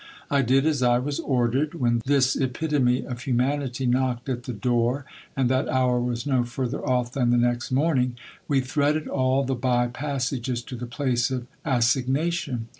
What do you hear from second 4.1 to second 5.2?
at the door,